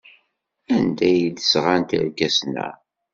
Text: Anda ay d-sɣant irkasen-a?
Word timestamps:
Anda 0.75 1.03
ay 1.09 1.21
d-sɣant 1.29 1.95
irkasen-a? 1.97 2.69